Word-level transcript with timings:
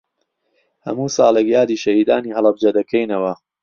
هەموو 0.85 1.07
ساڵێک 1.17 1.47
یادی 1.55 1.81
شەهیدانی 1.83 2.35
هەڵەبجە 2.35 2.69
دەکەینەوە. 2.77 3.33